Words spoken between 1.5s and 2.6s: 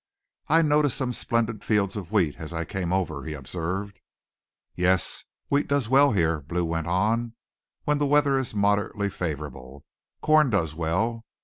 fields of wheat as